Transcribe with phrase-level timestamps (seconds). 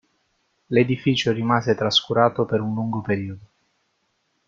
[0.69, 3.45] L'edificio rimase trascurato per un lungo periodo.